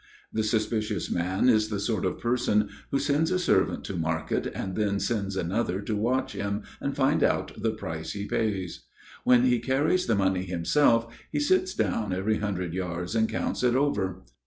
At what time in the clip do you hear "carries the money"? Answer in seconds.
9.59-10.41